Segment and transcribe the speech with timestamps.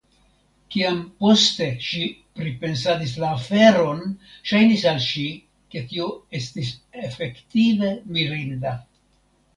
[0.75, 2.07] Kiam poste ŝi
[2.39, 4.01] pripensadis la aferon,
[4.53, 5.27] ŝajnis al ŝi,
[5.77, 6.73] ke tio estis
[7.11, 8.77] efektive mirinda.